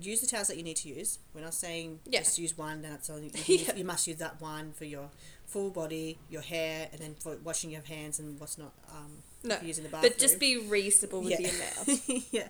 [0.00, 1.18] use the towels that you need to use.
[1.34, 2.20] We're not saying Yeah.
[2.20, 2.82] just use one.
[2.82, 3.74] Then it's only you, Yeah.
[3.74, 5.10] you must use that one for your
[5.46, 9.56] full body, your hair, and then for washing your hands and what's not um, No,
[9.56, 10.12] for using the bathroom.
[10.12, 12.02] but just be reasonable with your amount.
[12.32, 12.48] yeah,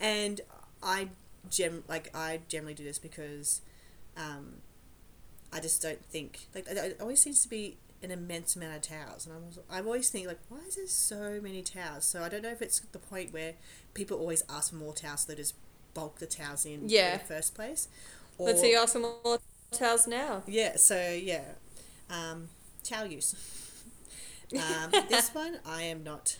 [0.00, 0.40] and
[0.82, 1.08] I
[1.50, 3.62] gem like I generally do this because
[4.16, 4.56] um,
[5.52, 9.26] I just don't think like it always seems to be an immense amount of towels,
[9.26, 12.04] and I'm also, I always thinking like why is there so many towels?
[12.04, 13.54] So I don't know if it's the point where
[13.94, 15.54] people always ask for more towels, so they just
[15.94, 17.14] bulk the towels in Yeah.
[17.14, 17.88] in the first place.
[18.38, 19.38] Or, Let's see, ask for more
[19.70, 20.42] towels now.
[20.46, 21.44] yeah, so yeah,
[22.10, 22.48] um,
[22.82, 23.34] towel use.
[24.56, 26.36] um, this one I am not.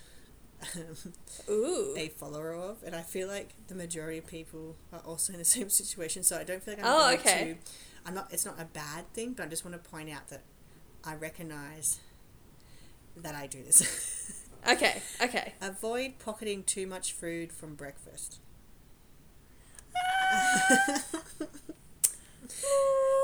[0.77, 1.12] Um,
[1.51, 1.95] Ooh.
[1.97, 5.45] a follower of, and I feel like the majority of people are also in the
[5.57, 6.23] same situation.
[6.23, 7.57] So I don't feel like I'm Oh, going okay.
[7.65, 7.71] to.
[8.07, 8.33] I'm not.
[8.33, 10.43] It's not a bad thing, but I just want to point out that
[11.05, 12.01] I recognize
[13.17, 14.38] that I do this.
[14.65, 15.55] Okay, okay.
[15.61, 18.38] Avoid pocketing too much food from breakfast.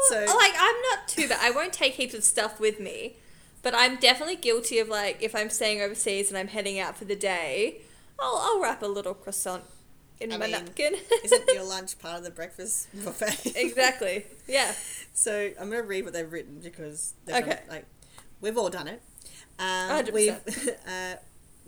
[0.08, 1.38] So- like I'm not too bad.
[1.42, 3.16] I won't take heaps of stuff with me,
[3.62, 7.04] but I'm definitely guilty of like if I'm staying overseas and I'm heading out for
[7.04, 7.82] the day,
[8.18, 9.64] I'll I'll wrap a little croissant
[10.20, 10.94] in I my mean, napkin.
[11.24, 13.52] Isn't your lunch part of the breakfast buffet?
[13.56, 14.26] exactly.
[14.46, 14.72] Yeah.
[15.12, 17.50] So I'm gonna read what they've written because they've Okay.
[17.50, 17.84] done, like
[18.40, 19.02] we've all done it.
[19.60, 20.12] Um, 100%.
[20.12, 21.16] we've uh,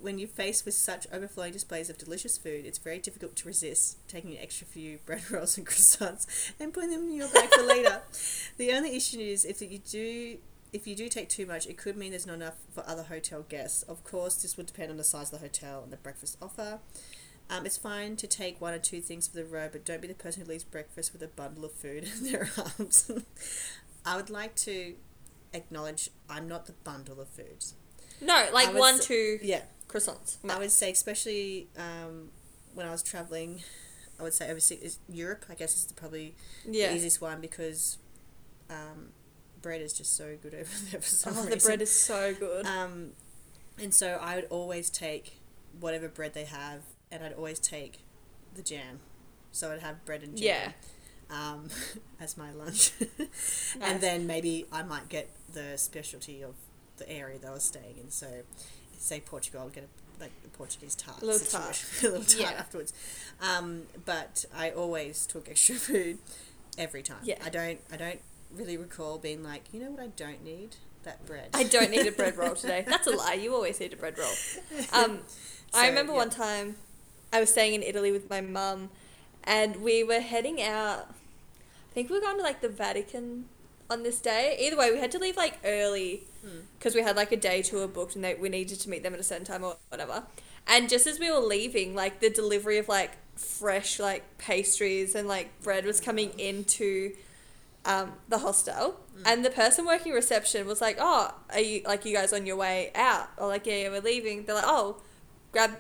[0.01, 3.99] when you're faced with such overflowing displays of delicious food, it's very difficult to resist
[4.09, 7.63] taking an extra few bread rolls and croissants and putting them in your bag for
[7.63, 8.03] later.
[8.57, 10.39] The only issue is if you do.
[10.73, 13.43] If you do take too much, it could mean there's not enough for other hotel
[13.49, 13.83] guests.
[13.83, 16.79] Of course, this would depend on the size of the hotel and the breakfast offer.
[17.49, 20.07] Um, it's fine to take one or two things for the road, but don't be
[20.07, 23.11] the person who leaves breakfast with a bundle of food in their arms.
[24.07, 24.95] I would like to
[25.53, 27.75] acknowledge I'm not the bundle of foods.
[28.21, 30.37] No, like one, s- two Yeah, croissants.
[30.49, 32.31] I would say, especially um,
[32.75, 33.63] when I was traveling,
[34.19, 36.35] I would say overseas, Europe, I guess is the probably
[36.69, 36.91] Yeah.
[36.91, 37.99] the easiest one because
[38.69, 39.09] um,
[39.63, 41.51] bread is just so good over there for some Oh, reason.
[41.59, 42.67] the bread is so good.
[42.67, 43.13] Um,
[43.83, 45.39] and so I would always take
[45.79, 48.01] whatever bread they have, and I'd always take
[48.55, 49.01] the jam.
[49.53, 50.75] So I'd have bread and jam
[51.31, 51.69] um,
[52.21, 52.93] as my lunch.
[53.21, 53.77] Nice.
[53.81, 56.55] And then maybe I might get the specialty of
[56.99, 58.11] the area that I was staying in.
[58.11, 58.27] So,
[59.01, 61.23] say Portugal, I'll get a, like a Portuguese tart.
[61.23, 61.85] A little tart.
[62.03, 62.59] a little tart Yeah.
[62.59, 62.93] afterwards.
[63.41, 66.19] Um, but I always took extra food
[66.79, 67.19] every time.
[67.25, 67.39] Yeah.
[67.45, 67.81] I don't.
[67.93, 68.21] I don't
[68.55, 71.49] really recall being like, you know what, I don't need that bread.
[71.55, 72.85] I don't need a bread roll today.
[72.87, 73.35] That's a lie.
[73.35, 74.33] You always need a bread roll.
[74.93, 75.21] Um,
[75.73, 76.19] I remember yeah.
[76.19, 76.77] one time
[77.33, 78.91] I was staying in Italy with my mum,
[79.45, 81.07] and we were heading out.
[81.09, 83.47] I think we were going to like the Vatican
[83.89, 84.57] on this day.
[84.61, 86.25] Either way, we had to leave like early.
[86.79, 89.15] Because we had like a day tour booked, and they, we needed to meet them
[89.15, 90.25] at a certain time or whatever.
[90.67, 95.27] And just as we were leaving, like the delivery of like fresh like pastries and
[95.27, 97.13] like bread was coming into
[97.85, 102.15] um, the hostel, and the person working reception was like, "Oh, are you like you
[102.15, 105.01] guys on your way out?" Or like, "Yeah, yeah we're leaving." They're like, "Oh,
[105.53, 105.73] grab,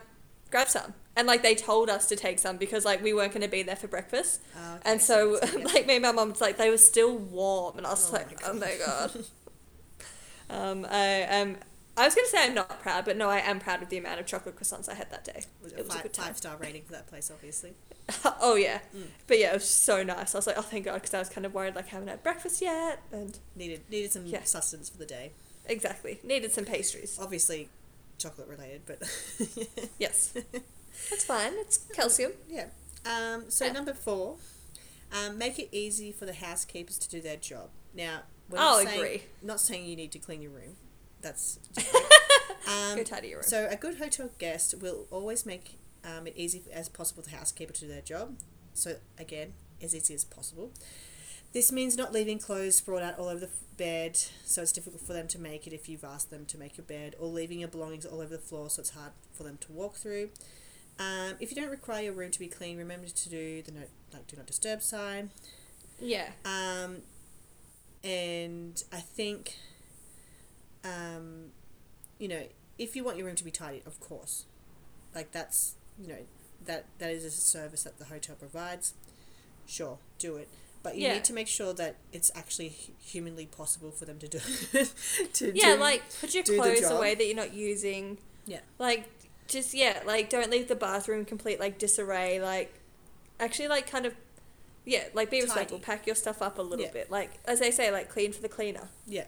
[0.50, 3.42] grab some," and like they told us to take some because like we weren't going
[3.42, 5.38] to be there for breakfast, Oh, okay, and so
[5.74, 8.14] like me and my mum was like they were still warm, and I was Oh
[8.14, 9.24] like, "Oh my god."
[10.50, 11.56] um, I um,
[11.96, 13.98] I was going to say I'm not proud, but no, I am proud of the
[13.98, 15.42] amount of chocolate croissants I had that day.
[15.62, 16.26] Was It a was a good time.
[16.26, 17.74] five star rating for that place, obviously.
[18.40, 19.04] oh yeah, Mm.
[19.26, 20.34] but yeah, it was so nice.
[20.34, 22.08] I was like, "Oh thank God," because I was kind of worried like I haven't
[22.08, 24.42] had breakfast yet, and Needed needed some Yeah.
[24.44, 25.32] sustenance for the day.
[25.66, 27.18] exactly needed some pastries.
[27.20, 27.68] Obviously,
[28.18, 28.98] chocolate related, but
[29.98, 30.32] Yes.
[31.08, 31.52] That's fine.
[31.54, 32.32] It's calcium.
[32.48, 32.66] yeah.
[33.06, 33.72] Um, so Yeah.
[33.72, 34.36] number four,
[35.12, 37.70] um, make it easy for the housekeepers to do their job.
[37.94, 39.22] Now, we're I'll saying, agree.
[39.42, 40.76] Not saying you need to clean your room.
[41.22, 41.82] That's Go
[42.72, 43.44] um, tidy your room.
[43.46, 47.36] so a good hotel guest will always make um, it easy as possible for the
[47.36, 48.36] housekeeper to do their job.
[48.74, 50.70] So again, as easy as possible.
[51.52, 55.14] This means not leaving clothes sprawled out all over the bed, so it's difficult for
[55.14, 57.68] them to make it if you've asked them to make your bed, or leaving your
[57.68, 60.30] belongings all over the floor, so it's hard for them to walk through.
[61.00, 63.80] Um, if you don't require your room to be clean, remember to do the no,
[64.12, 65.30] like do not disturb sign.
[65.98, 66.28] yeah.
[66.44, 66.98] Um,
[68.04, 69.56] and I think,
[70.84, 71.46] um,
[72.18, 72.42] you know,
[72.78, 74.44] if you want your room to be tidy, of course,
[75.14, 76.18] like that's you know
[76.66, 78.94] that that is a service that the hotel provides.
[79.66, 80.48] Sure, do it.
[80.82, 81.12] but you Yeah.
[81.12, 84.38] need to make sure that it's actually humanly possible for them to do
[84.72, 84.92] it.
[85.34, 88.16] to Yeah, do- like put your clothes away that you're not using.
[88.46, 88.60] Yeah.
[88.78, 89.08] Like
[89.46, 92.40] just yeah, like don't leave the bathroom complete like disarray.
[92.40, 92.72] Like
[93.38, 94.14] actually like kind of
[94.84, 95.78] yeah, like be respectful.
[95.78, 95.84] Tidy.
[95.86, 96.92] Pack your stuff up a little Yeah.
[96.92, 97.10] bit.
[97.10, 98.88] Like as they say, like clean for the cleaner.
[99.06, 99.26] yeah.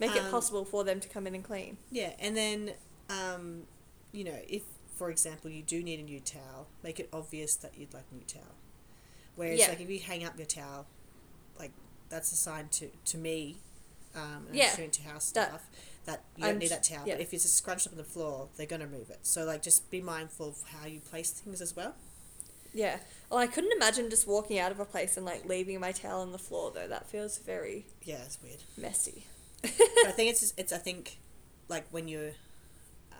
[0.00, 1.78] Make it Um, possible for them to come in and clean.
[1.90, 2.74] Yeah, and then,
[3.08, 3.66] um,
[4.12, 4.62] you know, if
[4.96, 8.14] for example you do need a new towel, make it obvious that you'd like a
[8.14, 8.54] new towel.
[9.36, 9.68] Whereas, Yeah.
[9.68, 10.86] like if you hang up your towel,
[11.58, 11.70] like
[12.08, 13.58] that's a sign to to me,
[14.14, 14.72] um, and Yeah.
[14.72, 15.62] student to house That- staff
[16.06, 17.06] that you I'm don't need that towel.
[17.06, 17.14] yeah.
[17.14, 19.20] But if it's scrunched up on the floor, they're gonna move it.
[19.22, 21.94] So like, just be mindful of how you place things as well.
[22.72, 22.98] Yeah.
[23.34, 26.20] Well, I couldn't imagine just walking out of a place and like leaving my towel
[26.20, 26.86] on the floor though.
[26.86, 28.62] That feels very Yeah, it's weird.
[28.78, 29.26] messy.
[29.64, 31.18] I think it's just, it's I think
[31.68, 32.30] like when you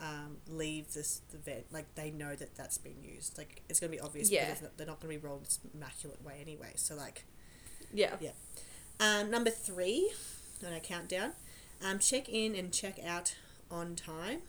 [0.01, 3.91] um, leave this the vent like they know that that's been used like it's gonna
[3.91, 4.53] be obvious Yeah.
[4.55, 7.25] because they're not gonna be rolled this immaculate way anyway so like
[7.93, 8.15] Yeah.
[8.21, 8.31] Yeah.
[9.01, 10.13] um, number three
[10.65, 11.33] on our countdown
[11.85, 13.35] um, check in and check out
[13.71, 14.43] on time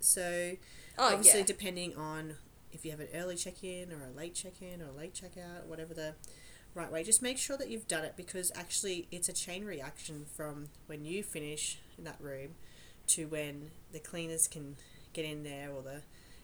[0.00, 0.56] so
[0.98, 1.46] Oh obviously yeah.
[1.46, 2.34] depending on
[2.72, 5.94] if you have an early check-in or a late check-in or a late check-out whatever
[5.94, 6.14] the
[6.74, 10.24] right way just make sure that you've done it because actually it's a chain reaction
[10.34, 12.50] from when you finish in that room
[13.06, 14.76] to when the cleaners can
[15.12, 16.00] get in there or the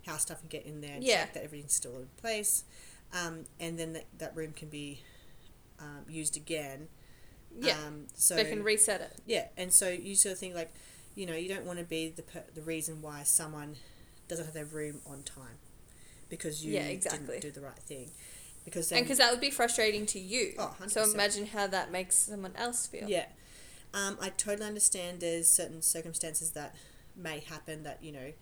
[0.07, 1.23] house staff can get in there and Yeah.
[1.25, 2.65] check that everything's still in place
[3.15, 5.01] um, and then that, that room can be
[5.81, 6.89] um, used again
[7.59, 7.77] Yeah.
[7.87, 9.13] um, so they can reset it.
[9.27, 10.73] yeah, and so you sort of think like,
[11.15, 13.77] you know, you don't want to be the per- the reason why someone
[14.29, 15.57] doesn't have their room on time
[16.29, 17.27] because you Yeah, exactly.
[17.39, 18.11] didn't do the right thing.
[18.65, 20.55] Because And because that would be frustrating to you.
[20.59, 21.15] Oh, so 100%.
[21.15, 23.09] imagine how that makes someone else feel.
[23.09, 23.27] yeah,
[23.95, 25.21] um, I totally understand.
[25.21, 26.75] There's certain circumstances that
[27.17, 28.33] may happen that you know,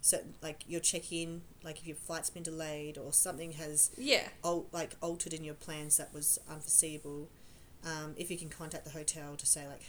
[0.00, 4.28] certain like your check in, like if your flight's been delayed or something has Yeah.
[4.44, 7.28] al- like altered in your plans that was unforeseeable,
[7.84, 9.82] um, if you can contact the hotel to say like,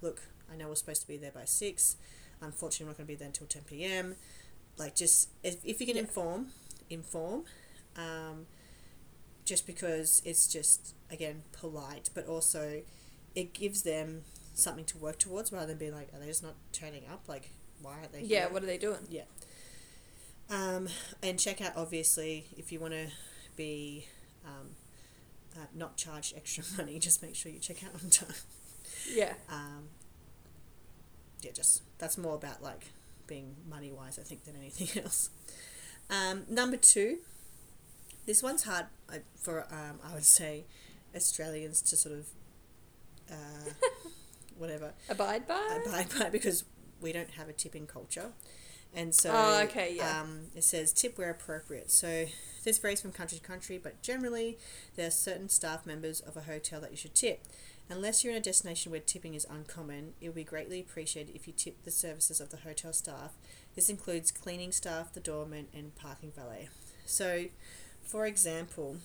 [0.00, 0.20] look,
[0.52, 1.96] I know we're supposed to be there by six.
[2.40, 4.16] Unfortunately, we're not going to be there until ten p.m.
[4.78, 6.02] Like, just if, if you can Yeah.
[6.02, 6.48] inform,
[6.92, 7.44] inform.
[7.96, 8.46] Um,
[9.44, 12.82] just because it's just again polite, but also
[13.34, 14.22] it gives them
[14.54, 17.24] something to work towards rather than being like, are they just not turning up?
[17.26, 17.50] Like,
[17.80, 18.20] why aren't they?
[18.20, 18.28] here?
[18.28, 18.52] Yeah.
[18.52, 18.98] What are they doing?
[19.08, 19.22] Yeah.
[20.50, 20.88] Um,
[21.22, 23.06] and check out obviously if you want to
[23.56, 24.06] be
[24.44, 24.70] um,
[25.56, 28.34] uh, not charged extra money, just make sure you check out on time.
[29.12, 29.34] Yeah.
[29.50, 29.88] Um,
[31.40, 32.86] yeah, just that's more about like
[33.26, 35.30] being money wise, I think, than anything else.
[36.10, 37.18] Um, number two,
[38.26, 38.86] this one's hard
[39.40, 40.64] for um, I would say
[41.14, 42.26] Australians to sort of
[43.30, 43.70] uh,
[44.58, 45.80] whatever Abide by.
[45.86, 46.64] abide by because
[47.00, 48.32] we don't have a tipping culture.
[48.94, 50.20] And so Oh, okay, yeah.
[50.20, 51.90] um, it says tip where appropriate.
[51.90, 52.26] So
[52.62, 54.58] this varies from country to country, but generally
[54.96, 57.40] there are certain staff members of a hotel that you should tip.
[57.88, 61.46] Unless you're in a destination where tipping is uncommon, it would be greatly appreciated if
[61.46, 63.32] you tip the services of the hotel staff.
[63.74, 66.68] This includes cleaning staff, the doorman, and parking valet.
[67.06, 67.46] So,
[68.02, 68.98] for example,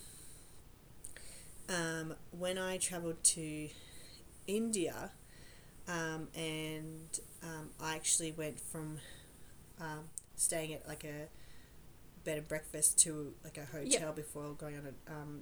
[1.70, 3.70] um, when I travelled to
[4.46, 5.12] India,
[5.88, 9.00] um, and um, I actually went from
[9.80, 11.28] um, staying at like a
[12.26, 15.42] bed and breakfast to like a hotel before going on a um,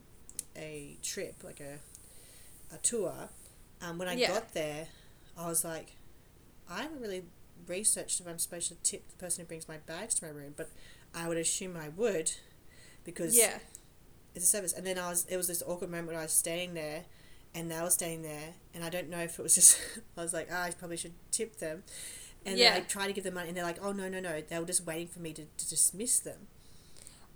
[0.55, 1.79] a trip, like a
[2.73, 3.29] a tour.
[3.81, 4.27] Um, when I Yeah.
[4.29, 4.87] got there,
[5.37, 5.95] I was like,
[6.69, 7.23] I haven't really
[7.67, 10.53] researched if I'm supposed to tip the person who brings my bags to my room,
[10.55, 10.69] but
[11.13, 12.31] I would assume I would
[13.03, 13.59] because Yeah.
[14.33, 14.73] it's a service.
[14.73, 17.05] And then I was, it was this awkward moment when I was standing there,
[17.53, 19.79] and they were standing there, and I don't know if it was just,
[20.17, 21.83] I was like, oh, I probably should tip them,
[22.45, 22.75] and Yeah.
[22.75, 24.65] I tried to give them money, and they're like, oh no no no, they were
[24.65, 26.47] just waiting for me to, to dismiss them.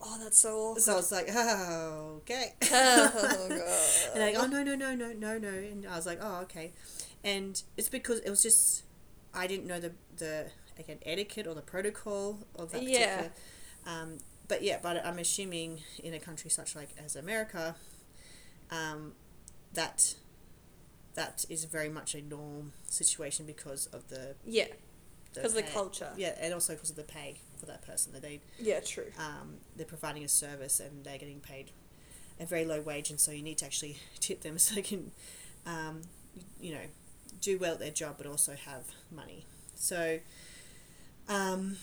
[0.02, 0.82] Oh, that's so awkward.
[0.84, 2.54] So I was like, oh okay.
[2.64, 3.50] oh god.
[3.50, 6.42] And they're like, oh no no no no no no, and I was like, oh
[6.44, 6.74] okay,
[7.24, 8.84] and it's because it was just
[9.34, 13.18] I didn't know the the again etiquette or the protocol of that Yeah.
[13.18, 13.32] particular.
[13.86, 17.76] Um, but yeah, but I'm assuming in a country such like as America,
[18.72, 19.14] um,
[19.74, 20.16] that
[21.16, 24.68] that is very much a norm situation because of the Yeah.
[25.34, 26.12] Because the pay- culture.
[26.18, 28.80] Yeah, and also because of the pay for that person that they Yeah.
[28.80, 29.12] True.
[29.18, 31.72] um, they're providing a service and they're getting paid
[32.40, 35.12] a very low wage, and so you need to actually tip them so they can,
[35.66, 36.02] um,
[36.60, 36.86] you know,
[37.42, 39.46] do well at their job, but also have money.
[39.76, 40.20] So,
[41.28, 41.78] um,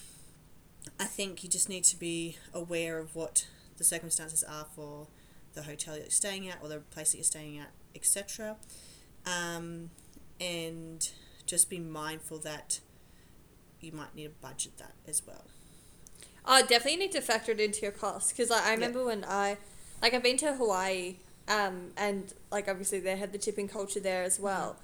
[1.00, 5.08] I think you just need to be aware of what the circumstances are for
[5.54, 8.56] the hotel you're staying at or the place that you're staying at, etc.
[9.26, 9.90] Um,
[10.40, 11.08] and
[11.46, 12.80] just be mindful that
[13.80, 15.44] you might need to budget that as well.
[16.44, 19.56] Oh, definitely need to factor it into your cost because like, I remember when I,
[20.00, 21.16] like, I've been to Hawaii
[21.48, 24.76] um, and like obviously they had the tipping culture there as well,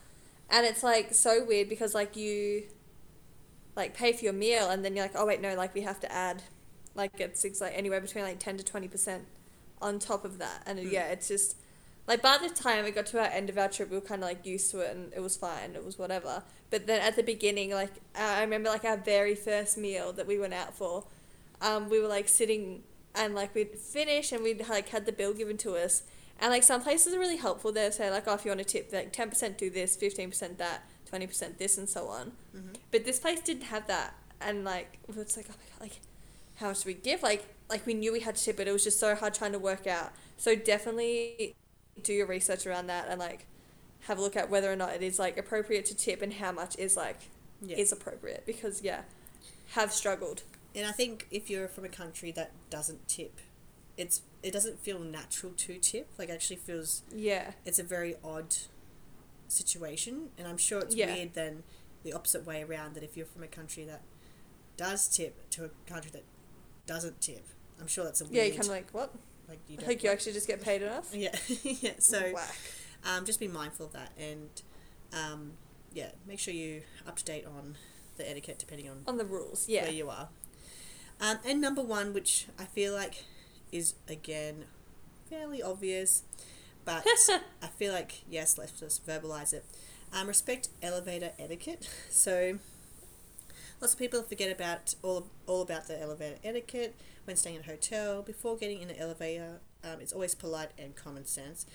[0.51, 2.65] and it's like so weird because like you,
[3.77, 6.01] like pay for your meal and then you're like, oh wait no, like we have
[6.01, 6.43] to add,
[6.95, 9.25] like it's, it's like anywhere between like ten to twenty percent,
[9.81, 10.93] on top of that, and Mm.
[10.93, 11.57] yeah, it's just.
[12.05, 14.23] Like by the time we got to our end of our trip, we were kind
[14.25, 15.77] of like used to it, and it was fine.
[15.77, 16.43] It was whatever.
[16.69, 20.27] But then at the beginning, like uh, I remember, like our very first meal that
[20.27, 21.05] we went out for,
[21.61, 22.83] um, we were like sitting
[23.15, 26.03] and like we'd finish and we'd like had the bill given to us,
[26.43, 27.73] and like some places are really helpful.
[27.73, 30.29] They'll say like, oh, if you want to tip, like ten percent do this, fifteen
[30.29, 32.33] percent that, twenty percent this, and so on.
[32.55, 32.77] Mhm.
[32.91, 36.01] But this place didn't have that, and like it's like, oh my god, like
[36.57, 37.23] how much do we give?
[37.23, 39.53] Like like we knew we had to tip, but it was just so hard trying
[39.53, 40.13] to work out.
[40.37, 41.55] So definitely
[42.03, 43.47] do your research around that and like
[44.07, 46.51] have a look at whether or not it is like appropriate to tip and how
[46.51, 47.21] much is like
[47.61, 47.77] Yeah.
[47.77, 49.03] is appropriate because yeah,
[49.71, 50.43] have struggled.
[50.75, 53.39] And I think if you're from a country that doesn't tip,
[53.97, 56.09] it's it doesn't feel natural to tip.
[56.19, 57.53] Like actually feels Yeah.
[57.65, 58.55] it's a very odd
[59.49, 61.15] situation, and I'm sure it's Yeah.
[61.15, 61.63] weird then
[62.03, 62.95] the opposite way around.
[62.95, 64.03] That if you're from a country that
[64.77, 66.25] does tip to a country that
[66.87, 67.47] doesn't tip,
[67.81, 68.37] I'm sure that's a weird.
[68.37, 69.15] Yeah, you kind of like what?
[69.49, 69.87] like you I don't.
[69.89, 71.11] think you actually just get paid enough.
[71.15, 71.93] yeah, yeah.
[71.99, 72.55] So Whack.
[73.05, 74.49] um, just be mindful of that, and
[75.13, 75.53] um,
[75.93, 77.77] yeah, make sure you up to date on
[78.17, 79.69] the etiquette depending on on the rules.
[79.69, 79.83] Yeah.
[79.85, 80.29] where you are.
[81.21, 83.25] Um, and number one, which I feel like
[83.73, 84.65] is again
[85.29, 86.23] fairly obvious,
[86.85, 87.05] but
[87.63, 89.65] I feel like yes, let's just verbalize it.
[90.13, 91.89] Um, respect elevator etiquette.
[92.11, 92.59] So
[93.81, 97.67] lots of people forget about all all about the elevator etiquette when staying in a
[97.67, 98.23] hotel.
[98.23, 101.67] Before getting in an elevator, um, it's always polite and common sense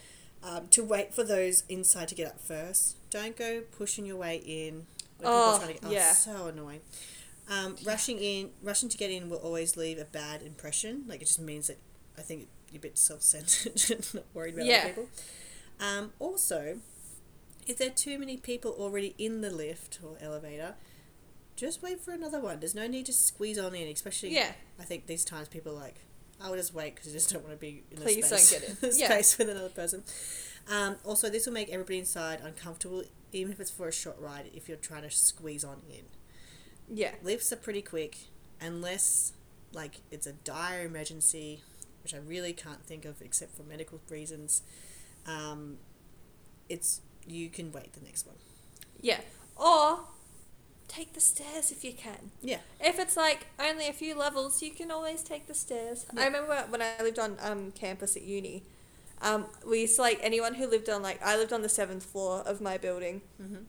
[0.44, 2.96] um, to wait for those inside to get up first.
[3.10, 4.86] Don't go pushing your way in.
[5.18, 6.12] people are Oh, yeah.
[6.14, 6.82] so annoying.
[7.50, 11.06] Um, rushing in, rushing to get in will always leave a bad impression.
[11.08, 11.78] Like it just means that
[12.18, 14.78] I think you're a bit self-centered, not worried about Yeah.
[14.80, 15.10] other people.
[15.80, 16.80] Um, also,
[17.68, 20.76] if there are too many people already in the lift or elevator,
[21.56, 22.60] just wait for another one.
[22.60, 24.34] There's no need to squeeze on in, especially.
[24.34, 24.54] Yeah.
[24.80, 25.96] I think these times people are like,
[26.40, 28.40] I will just wait because I just don't want to be in Please a don't
[28.40, 28.90] space, get in.
[29.00, 29.08] Yeah.
[29.10, 30.04] space with another person.
[30.70, 34.50] Um, also, this will make everybody inside uncomfortable, even if it's for a short ride.
[34.54, 36.06] If you're trying to squeeze on in,
[36.96, 37.16] Yeah.
[37.24, 38.18] lifts are pretty quick,
[38.62, 39.34] unless
[39.74, 41.62] like it's a dire emergency,
[42.08, 44.62] which I really can't think of except for medical reasons.
[45.26, 45.76] Um,
[46.70, 48.38] it's you can wait the next one.
[49.02, 49.20] Yeah.
[49.58, 50.00] Or
[50.88, 52.32] take the stairs if you can.
[52.42, 52.60] Yeah.
[52.80, 56.06] If it's like only a few levels, you can always take the stairs.
[56.14, 56.22] Yeah.
[56.22, 58.64] I remember when I lived on um, campus at uni,
[59.22, 62.06] um, we used to like anyone who lived on like I lived on the seventh
[62.06, 63.64] floor of my building, Mm-hmm.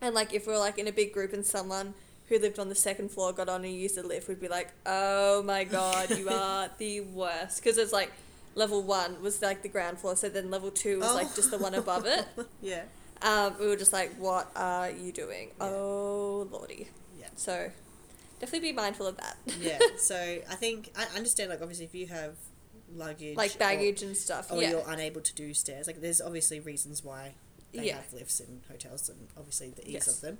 [0.00, 1.94] and like if we were like in a big group and someone
[2.30, 4.68] who lived on the second floor got on and used the lift, we'd be like,
[4.86, 8.10] oh my god, you are the worst because it's like
[8.54, 11.58] level one was like the ground floor, so then level two was like just the
[11.58, 12.24] one above it.
[12.62, 12.84] yeah.
[13.20, 15.48] Um, we were just like, what are you doing?
[15.60, 15.66] Yeah.
[15.66, 16.88] Oh lordy.
[17.18, 17.26] Yeah.
[17.36, 17.70] So
[18.38, 19.36] definitely be mindful of that.
[19.60, 19.78] yeah.
[19.98, 21.50] So I think I understand.
[21.50, 22.36] Like obviously, if you have
[22.94, 24.50] luggage, like or- baggage and stuff.
[24.50, 24.70] or yeah.
[24.70, 25.86] you're unable to do stairs.
[25.86, 27.34] Like there's obviously reasons why
[27.74, 27.96] they Yeah.
[27.96, 30.08] have lifts in hotels and obviously the ease Yes.
[30.08, 30.38] of them.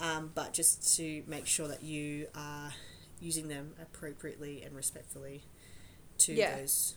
[0.00, 2.72] Um, but just to make sure that you are
[3.20, 5.42] using them appropriately and respectfully
[6.18, 6.56] to Yeah.
[6.56, 6.94] those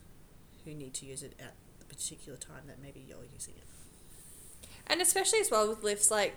[0.65, 3.63] who need to use it at the particular time that maybe you're using it.
[4.88, 6.35] And especially as well with lifts, like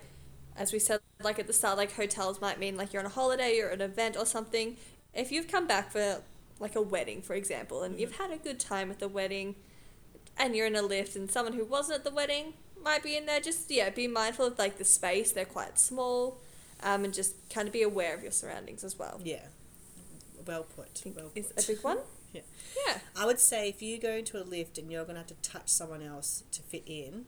[0.57, 3.11] as we said, like at the start, like hotels might mean like you're on a
[3.11, 4.77] holiday or an event or something.
[5.15, 6.23] If you've come back for
[6.61, 9.57] like a wedding, for example, and you've had a good time at the wedding,
[10.37, 13.27] and you're in a lift, and someone who wasn't at the wedding might be in
[13.27, 15.33] there, just yeah, be mindful of like the space.
[15.33, 16.39] They're quite small,
[16.83, 19.21] um, and just kind of be aware of your surroundings as well.
[19.25, 19.47] Yeah.
[20.47, 21.03] Well put.
[21.17, 21.99] Well is a big one.
[22.35, 22.41] Yeah.
[22.87, 22.99] Yeah.
[23.15, 25.35] I would say if you go into a lift and you're going to have to
[25.51, 27.27] touch someone else to fit in,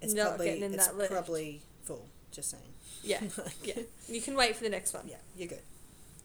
[0.00, 1.10] it's Not probably getting in it's that lift.
[1.10, 2.06] probably full.
[2.30, 2.62] Just saying.
[3.02, 3.20] Yeah.
[3.64, 3.82] Yeah.
[4.08, 5.08] You can wait for the next one.
[5.08, 5.62] Yeah, you're good.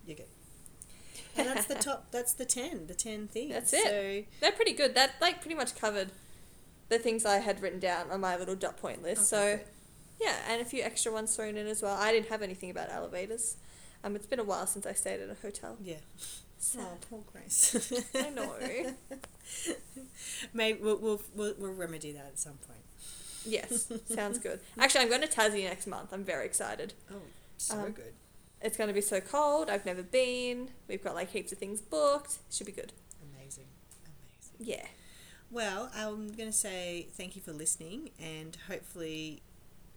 [0.06, 0.28] You're good.
[1.36, 2.12] And that's the top.
[2.12, 2.86] That's the ten.
[2.86, 3.52] The ten things.
[3.54, 3.84] That's it.
[3.84, 4.94] So They're pretty good.
[4.94, 6.10] That like pretty much covered
[6.90, 9.34] the things I had written down on my little dot point list.
[9.34, 9.66] Okay, so good.
[10.20, 11.96] Yeah, and a few extra ones thrown in as well.
[11.98, 13.58] I didn't have anything about elevators.
[14.04, 15.78] Um, it's been a while since I stayed at a hotel.
[15.82, 15.96] yeah.
[16.60, 17.94] So Oh, poor Grace.
[18.16, 18.52] I know.
[20.54, 22.80] Maybe we'll, we'll we'll we'll remedy that at some point.
[23.46, 24.60] yes, sounds good.
[24.80, 26.12] Actually, I'm going to Tassie next month.
[26.12, 26.94] I'm very excited.
[27.12, 27.16] Oh,
[27.58, 28.14] so Um, good.
[28.62, 29.70] It's going to be so cold.
[29.70, 30.72] I've never been.
[30.88, 32.38] We've got like heaps of things booked.
[32.52, 32.92] Should be good.
[33.36, 33.66] Amazing.
[34.04, 34.58] Amazing.
[34.60, 34.86] Yeah.
[35.52, 39.44] Well, I'm going to say thank you for listening, and hopefully,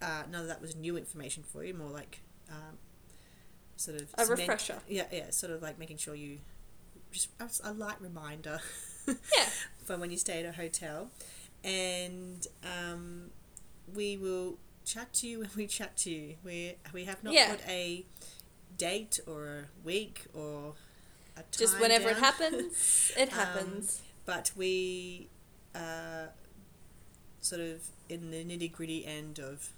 [0.02, 1.74] uh, none of that was new information for you.
[1.74, 2.20] More like
[2.50, 2.78] um,
[3.76, 4.78] sort of A cement- refresher.
[4.88, 5.30] Yeah, yeah.
[5.30, 6.38] Sort of like making sure you
[7.12, 8.60] just a, a light reminder
[9.06, 9.14] Yeah.
[9.84, 11.10] for when you stay at a hotel.
[11.64, 13.30] and um,
[13.94, 16.36] we will chat to you when we chat to you.
[16.44, 17.50] We we have not Yeah.
[17.50, 18.04] put a
[18.78, 20.74] date or a week or
[21.36, 24.02] a time Just whenever it happens, it Um, happens.
[24.24, 25.28] but we
[25.74, 26.30] are
[27.40, 29.70] sort of in the nitty gritty end of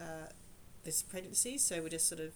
[0.00, 0.28] uh,
[0.84, 2.32] this pregnancy, so we're just sort of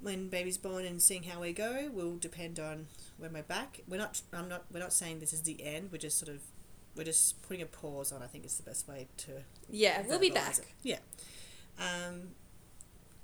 [0.00, 2.86] when baby's born and seeing how we go will depend on
[3.18, 3.80] when we're back.
[3.88, 4.20] We're not.
[4.32, 4.64] I'm not.
[4.72, 5.90] We're not saying this is the end.
[5.92, 6.40] We're just sort of.
[6.96, 8.22] We're just putting a pause on.
[8.22, 9.32] I think is the best way to.
[9.68, 10.58] yeah, we'll be back.
[10.58, 10.64] it.
[10.82, 10.98] Yeah.
[11.78, 12.28] Um,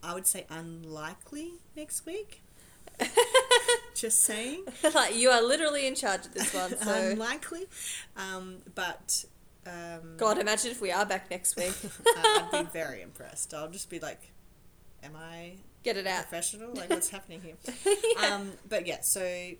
[0.02, 2.42] I would say unlikely next week.
[3.94, 4.64] just saying.
[4.94, 6.74] like you are literally in charge of this one.
[6.82, 7.66] So unlikely.
[8.16, 9.24] Um, but
[9.66, 11.72] um, God, imagine if we are back next week.
[12.06, 13.54] I- I'd be very impressed.
[13.54, 14.32] I'll just be like,
[15.02, 16.22] "Am I Get it out.
[16.28, 16.70] professional?
[16.74, 17.56] Like, what's happening here?"
[18.20, 18.34] Yeah.
[18.34, 19.50] Um, but yeah, so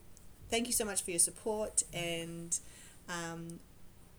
[0.51, 2.59] thank you so much for your support, and
[3.09, 3.61] um,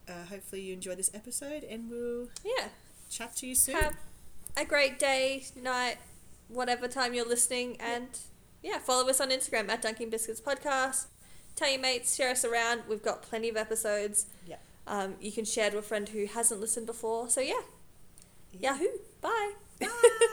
[0.07, 2.67] uh, hopefully you enjoyed this episode, and we'll yeah.
[3.09, 3.75] chat to you soon.
[3.75, 3.95] Have
[4.55, 5.97] a great day, night,
[6.47, 8.07] whatever time you're listening, and
[8.61, 11.07] yeah, follow us on Instagram at Dunking Biscuits Podcast.
[11.55, 12.83] Tell your mates, share us around.
[12.87, 14.25] We've got plenty of episodes.
[14.47, 14.55] Yeah
[14.87, 17.29] um, you can share to a friend who hasn't listened before.
[17.29, 17.61] So yeah,
[18.51, 18.73] yeah.
[18.73, 18.87] Yahoo!
[19.21, 19.53] Bye.
[19.79, 20.27] Bye.